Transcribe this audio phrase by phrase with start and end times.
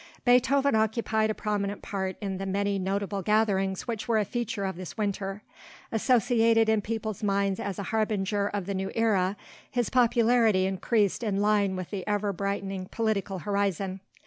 [0.25, 4.75] Beethoven occupied a prominent part in the many notable gatherings which were a feature of
[4.75, 5.43] this winter.
[5.91, 9.37] Associated in people's minds as a harbinger of the new era,
[9.69, 13.99] his popularity increased in line with the ever brightening political horizon.